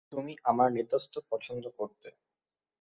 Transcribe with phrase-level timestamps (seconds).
[0.11, 2.07] তুমি আমার নিতম্ব পছন্দ করতে।